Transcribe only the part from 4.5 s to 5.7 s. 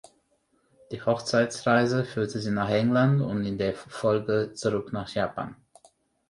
zurück nach Japan.